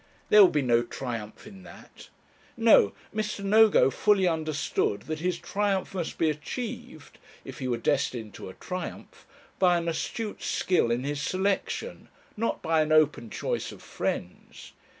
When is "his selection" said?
11.03-12.09